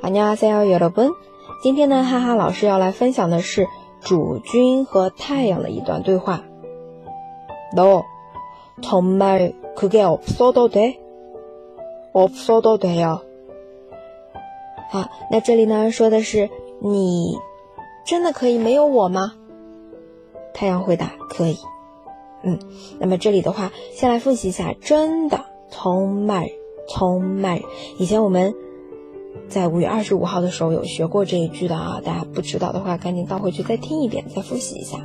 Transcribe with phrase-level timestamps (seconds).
[0.00, 1.10] 안녕하세요여러 분。
[1.60, 3.66] 今天呢，哈哈老师要来分享的是
[4.00, 6.44] 主君和太阳的一段对话。
[7.74, 8.04] No,
[8.80, 10.98] 정말그게없어도돼
[12.12, 13.22] 없어도돼 요。
[14.90, 17.36] 好，那这里呢说的是你
[18.06, 19.32] 真的可以没有我吗？
[20.54, 21.58] 太阳回答：可以。
[22.44, 22.56] 嗯，
[23.00, 25.40] 那么这里的话，先来复习一下真的。
[25.72, 26.52] 정 말，
[26.88, 27.64] 정 말。
[27.98, 28.54] 以前我们。
[29.48, 34.98] 在五月二十五号的时候有学过这一句的啊，大家不知道的话，赶紧倒回去再听一遍，再复习一下。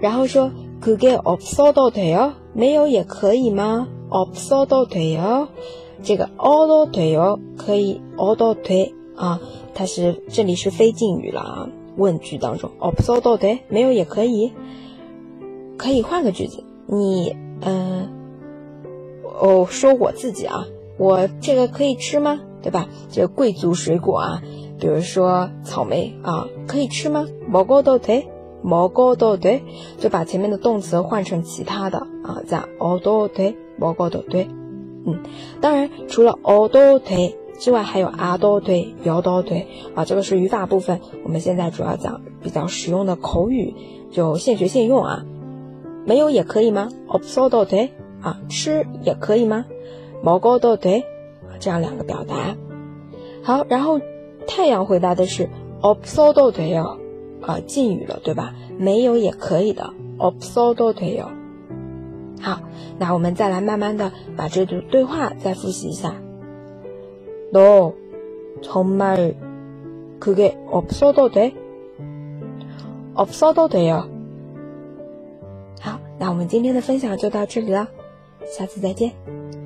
[0.00, 0.50] 然后说，
[0.80, 2.32] 可给없어도되 요？
[2.52, 3.88] 没有也可以吗？
[4.10, 5.48] 없어도되 요？
[6.02, 9.40] 这个없도되요可以없도되啊？
[9.74, 14.52] 它是这里是非敬语了啊，问句当中없어도되没有也可以，
[15.76, 18.08] 可以换个句子，你嗯，
[19.40, 20.66] 哦，说我自己啊，
[20.98, 22.38] 我这个可以吃吗？
[22.66, 22.88] 对吧？
[23.12, 24.42] 这贵族水果啊，
[24.80, 27.24] 比如说草莓啊，可以吃吗？
[27.48, 28.24] 먹고도되
[28.64, 29.60] 먹고도되
[29.98, 34.48] 就把前面的动词换成其他的啊，讲아도되먹고도되
[35.06, 35.22] 嗯，
[35.60, 40.04] 当然除了아도되之外，还有아도되놀도되啊。
[40.04, 43.76] 这个是语法部分，我们现在主要讲比较实用的口语，
[44.10, 45.24] 就现学现用啊。
[46.04, 46.88] 没有也可以吗？
[47.06, 47.90] 없어도되
[48.22, 49.66] 啊，吃也可以吗？
[50.24, 51.04] 먹고도되
[51.58, 52.56] 这样两个表达，
[53.42, 54.00] 好，然后
[54.46, 55.48] 太阳回答的是
[55.80, 56.98] “없어도 e 요”，
[57.40, 58.54] 啊，近语了，对吧？
[58.78, 61.26] 没有也可以的，“없어도되요”。
[62.40, 62.60] 好，
[62.98, 66.14] 那我们再来慢慢的把这组对话再复习一下。
[67.52, 67.92] 너
[68.62, 69.34] 정말
[70.20, 71.52] 그게없어도되
[73.14, 74.06] 없어도되 요。
[75.80, 77.88] 好，那我们今天的分享就到这里了，
[78.44, 79.65] 下次再见。